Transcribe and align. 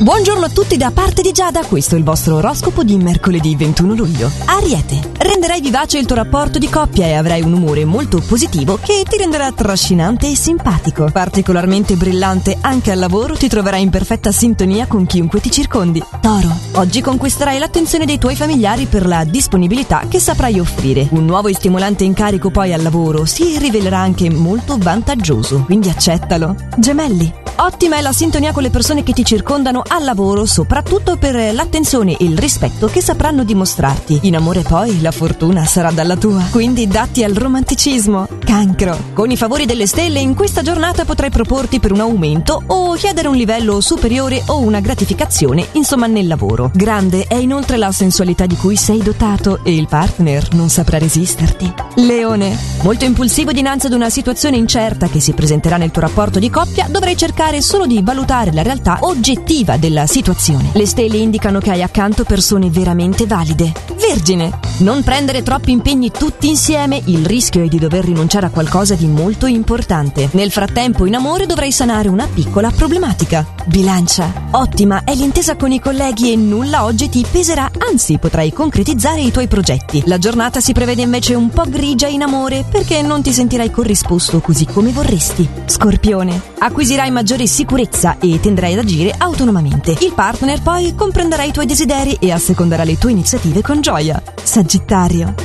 Buongiorno 0.00 0.44
a 0.44 0.48
tutti 0.48 0.76
da 0.76 0.92
parte 0.92 1.22
di 1.22 1.32
Giada, 1.32 1.64
questo 1.64 1.96
è 1.96 1.98
il 1.98 2.04
vostro 2.04 2.36
oroscopo 2.36 2.84
di 2.84 2.96
mercoledì 2.96 3.56
21 3.56 3.94
luglio. 3.94 4.30
Ariete, 4.44 5.00
renderai 5.18 5.60
vivace 5.60 5.98
il 5.98 6.06
tuo 6.06 6.14
rapporto 6.14 6.60
di 6.60 6.68
coppia 6.68 7.06
e 7.06 7.14
avrai 7.14 7.42
un 7.42 7.52
umore 7.52 7.84
molto 7.84 8.22
positivo 8.24 8.78
che 8.80 9.02
ti 9.08 9.16
renderà 9.16 9.50
trascinante 9.50 10.30
e 10.30 10.36
simpatico. 10.36 11.10
Particolarmente 11.10 11.96
brillante 11.96 12.56
anche 12.60 12.92
al 12.92 13.00
lavoro, 13.00 13.34
ti 13.34 13.48
troverai 13.48 13.82
in 13.82 13.90
perfetta 13.90 14.30
sintonia 14.30 14.86
con 14.86 15.04
chiunque 15.04 15.40
ti 15.40 15.50
circondi. 15.50 16.00
Toro, 16.20 16.56
oggi 16.74 17.00
conquisterai 17.00 17.58
l'attenzione 17.58 18.06
dei 18.06 18.18
tuoi 18.18 18.36
familiari 18.36 18.86
per 18.86 19.04
la 19.04 19.24
disponibilità 19.24 20.04
che 20.08 20.20
saprai 20.20 20.60
offrire. 20.60 21.08
Un 21.10 21.24
nuovo 21.24 21.48
e 21.48 21.54
stimolante 21.54 22.04
incarico 22.04 22.50
poi 22.50 22.72
al 22.72 22.82
lavoro 22.82 23.24
si 23.24 23.58
rivelerà 23.58 23.98
anche 23.98 24.30
molto 24.30 24.78
vantaggioso, 24.78 25.64
quindi 25.64 25.88
accettalo. 25.88 26.54
Gemelli, 26.76 27.46
Ottima 27.60 27.96
è 27.96 28.00
la 28.02 28.12
sintonia 28.12 28.52
con 28.52 28.62
le 28.62 28.70
persone 28.70 29.02
che 29.02 29.12
ti 29.12 29.24
circondano 29.24 29.82
al 29.84 30.04
lavoro, 30.04 30.46
soprattutto 30.46 31.16
per 31.16 31.52
l'attenzione 31.52 32.16
e 32.16 32.24
il 32.24 32.38
rispetto 32.38 32.86
che 32.86 33.02
sapranno 33.02 33.42
dimostrarti. 33.42 34.20
In 34.22 34.36
amore 34.36 34.62
poi 34.62 35.00
la 35.00 35.10
fortuna 35.10 35.64
sarà 35.64 35.90
dalla 35.90 36.16
tua, 36.16 36.44
quindi 36.52 36.86
datti 36.86 37.24
al 37.24 37.32
romanticismo. 37.32 38.28
Cancro. 38.44 38.96
Con 39.12 39.32
i 39.32 39.36
favori 39.36 39.66
delle 39.66 39.88
stelle 39.88 40.20
in 40.20 40.36
questa 40.36 40.62
giornata 40.62 41.04
potrai 41.04 41.30
proporti 41.30 41.80
per 41.80 41.90
un 41.90 41.98
aumento 41.98 42.62
o 42.64 42.92
chiedere 42.92 43.26
un 43.26 43.34
livello 43.34 43.80
superiore 43.80 44.40
o 44.46 44.60
una 44.60 44.78
gratificazione, 44.78 45.66
insomma 45.72 46.06
nel 46.06 46.28
lavoro. 46.28 46.70
Grande 46.72 47.24
è 47.26 47.34
inoltre 47.34 47.76
la 47.76 47.90
sensualità 47.90 48.46
di 48.46 48.56
cui 48.56 48.76
sei 48.76 49.02
dotato 49.02 49.64
e 49.64 49.74
il 49.74 49.88
partner 49.88 50.52
non 50.52 50.68
saprà 50.68 50.98
resisterti. 50.98 51.74
Leone. 51.96 52.56
Molto 52.82 53.04
impulsivo 53.04 53.50
dinanzi 53.50 53.86
ad 53.86 53.94
una 53.94 54.10
situazione 54.10 54.56
incerta 54.56 55.08
che 55.08 55.18
si 55.18 55.32
presenterà 55.32 55.76
nel 55.76 55.90
tuo 55.90 56.02
rapporto 56.02 56.38
di 56.38 56.50
coppia, 56.50 56.86
dovrai 56.88 57.16
cercare 57.16 57.46
cercare 57.48 57.62
solo 57.62 57.86
di 57.86 58.02
valutare 58.02 58.52
la 58.52 58.62
realtà 58.62 58.98
oggettiva 59.00 59.78
della 59.78 60.06
situazione. 60.06 60.70
Le 60.74 60.86
stelle 60.86 61.16
indicano 61.16 61.60
che 61.60 61.70
hai 61.70 61.82
accanto 61.82 62.24
persone 62.24 62.68
veramente 62.68 63.26
valide. 63.26 63.72
Vergine, 63.96 64.67
non 64.78 65.02
prendere 65.02 65.42
troppi 65.42 65.72
impegni 65.72 66.10
tutti 66.12 66.48
insieme, 66.48 67.02
il 67.06 67.26
rischio 67.26 67.64
è 67.64 67.68
di 67.68 67.80
dover 67.80 68.04
rinunciare 68.04 68.46
a 68.46 68.50
qualcosa 68.50 68.94
di 68.94 69.06
molto 69.06 69.46
importante. 69.46 70.28
Nel 70.32 70.52
frattempo, 70.52 71.04
in 71.04 71.16
amore 71.16 71.46
dovrai 71.46 71.72
sanare 71.72 72.08
una 72.08 72.28
piccola 72.32 72.70
problematica. 72.70 73.44
Bilancia, 73.66 74.48
ottima 74.52 75.02
è 75.02 75.14
l'intesa 75.14 75.56
con 75.56 75.72
i 75.72 75.80
colleghi 75.80 76.32
e 76.32 76.36
nulla 76.36 76.84
oggi 76.84 77.08
ti 77.08 77.26
peserà, 77.28 77.68
anzi 77.90 78.18
potrai 78.18 78.52
concretizzare 78.52 79.20
i 79.20 79.32
tuoi 79.32 79.48
progetti. 79.48 80.02
La 80.06 80.18
giornata 80.18 80.60
si 80.60 80.72
prevede 80.72 81.02
invece 81.02 81.34
un 81.34 81.48
po' 81.48 81.64
grigia 81.68 82.06
in 82.06 82.22
amore 82.22 82.64
perché 82.70 83.02
non 83.02 83.20
ti 83.20 83.32
sentirai 83.32 83.72
corrisposto 83.72 84.40
così 84.40 84.64
come 84.64 84.92
vorresti. 84.92 85.48
Scorpione, 85.66 86.40
acquisirai 86.58 87.10
maggiore 87.10 87.48
sicurezza 87.48 88.18
e 88.20 88.38
tenderai 88.38 88.74
ad 88.74 88.78
agire 88.78 89.12
autonomamente. 89.18 89.96
Il 90.00 90.12
partner 90.14 90.62
poi 90.62 90.94
comprenderà 90.94 91.42
i 91.42 91.52
tuoi 91.52 91.66
desideri 91.66 92.16
e 92.20 92.30
asseconderà 92.30 92.84
le 92.84 92.96
tue 92.96 93.10
iniziative 93.10 93.60
con 93.60 93.80
gioia. 93.80 94.22
Sagittario. 94.40 94.67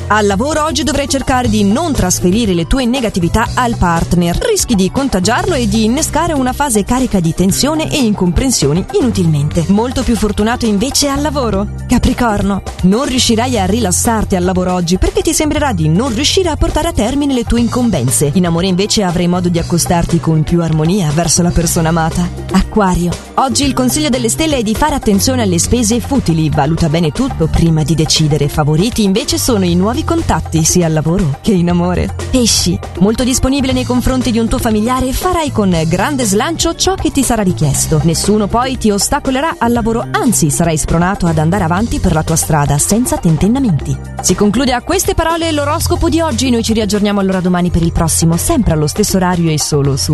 Al 0.08 0.26
lavoro 0.26 0.66
oggi 0.66 0.84
dovrai 0.84 1.08
cercare 1.08 1.48
di 1.48 1.64
non 1.64 1.94
trasferire 1.94 2.54
le 2.54 2.68
tue 2.68 2.86
negatività 2.86 3.48
al 3.54 3.78
partner. 3.78 4.38
Rischi 4.38 4.76
di 4.76 4.92
contagiarlo 4.92 5.54
e 5.54 5.68
di 5.68 5.86
innescare 5.86 6.34
una 6.34 6.52
fase 6.52 6.84
carica 6.84 7.22
di 7.22 7.34
tensione 7.34 7.90
e 7.90 7.98
incomprensioni 7.98 8.86
inutilmente. 9.00 9.64
Molto 9.70 10.04
più 10.04 10.18
fortunato 10.18 10.66
invece 10.66 11.08
al 11.08 11.22
lavoro. 11.22 11.68
Capricorno. 11.88 12.64
Non 12.84 13.06
riuscirai 13.06 13.58
a 13.58 13.66
rilassarti 13.66 14.36
al 14.36 14.44
lavoro 14.44 14.74
oggi 14.74 14.98
perché 14.98 15.22
ti 15.22 15.34
sembrerà 15.34 15.72
di 15.72 15.88
non 15.88 16.14
riuscire 16.14 16.50
a 16.50 16.58
portare 16.58 16.90
a 16.90 16.94
termine 16.94 17.34
le 17.34 17.46
tue 17.46 17.62
incombenze. 17.62 18.32
In 18.34 18.46
amore 18.46 18.68
invece 18.68 19.04
avrai 19.04 19.28
modo 19.28 19.48
di 19.48 19.58
accostarti 19.58 20.20
con 20.20 20.44
più 20.44 20.62
armonia 20.62 21.10
verso 21.12 21.42
la 21.42 21.52
persona 21.52 21.90
amata. 21.90 22.28
Acquario. 22.52 23.33
Oggi 23.36 23.66
il 23.66 23.74
consiglio 23.74 24.10
delle 24.10 24.30
stelle 24.30 24.58
è 24.58 24.62
di 24.62 24.76
fare 24.76 24.94
attenzione 24.94 25.42
alle 25.42 25.58
spese 25.58 26.00
futili, 26.00 26.52
valuta 26.52 26.88
bene 26.88 27.10
tutto 27.10 27.48
prima 27.48 27.82
di 27.82 27.96
decidere. 27.96 28.48
Favoriti 28.48 29.04
invece 29.04 29.40
sono 29.40 29.66
i 29.66 29.74
nuovi 29.74 30.04
contatti, 30.04 30.64
sia 30.64 30.86
al 30.86 30.94
lavoro 30.94 31.40
che 31.42 31.52
in 31.52 31.72
amore. 31.72 32.14
Pesci. 32.30 32.78
Molto 33.00 33.24
disponibile 33.24 33.74
nei 33.74 33.86
confronti 33.86 34.30
di 34.30 34.38
un 34.38 34.48
tuo 34.48 34.60
familiare, 34.60 35.12
farai 35.14 35.52
con 35.52 35.76
grande 35.88 36.26
slancio 36.26 36.76
ciò 36.76 36.94
che 36.94 37.10
ti 37.10 37.24
sarà 37.24 37.42
richiesto. 37.42 38.00
Nessuno 38.04 38.46
poi 38.46 38.78
ti 38.78 38.92
ostacolerà 38.92 39.56
al 39.58 39.72
lavoro, 39.72 40.06
anzi 40.12 40.52
sarai 40.52 40.78
spronato 40.78 41.26
ad 41.26 41.40
andare 41.40 41.64
avanti 41.64 42.00
per 42.00 42.14
la 42.14 42.24
tua 42.24 42.36
strada 42.36 42.78
senza 42.78 43.18
tentennamenti. 43.18 43.98
Si 44.22 44.36
conclude 44.36 44.74
a 44.74 44.84
queste 44.84 45.16
parole 45.16 45.52
l'oroscopo 45.52 46.08
di 46.08 46.22
oggi, 46.22 46.52
noi 46.52 46.64
ci 46.64 46.74
riaggiorniamo 46.74 47.20
allora 47.20 47.40
domani 47.40 47.72
per 47.72 47.82
il 47.82 47.92
prossimo, 47.92 48.38
sempre 48.38 48.74
allo 48.74 48.88
stesso 48.88 49.18
orario 49.18 49.50
e 49.50 49.58
solo 49.58 49.98
su 49.98 50.12